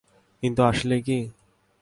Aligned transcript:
কিন্তু 0.43 0.61
আসলেই 0.63 1.01
কি? 1.01 1.17